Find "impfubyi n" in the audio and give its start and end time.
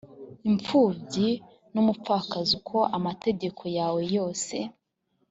0.49-1.75